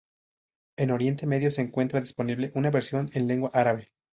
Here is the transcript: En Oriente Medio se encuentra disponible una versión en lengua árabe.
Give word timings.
En 0.77 0.89
Oriente 0.89 1.27
Medio 1.27 1.51
se 1.51 1.61
encuentra 1.61 1.99
disponible 2.01 2.51
una 2.55 2.71
versión 2.71 3.11
en 3.13 3.27
lengua 3.27 3.51
árabe. 3.53 3.91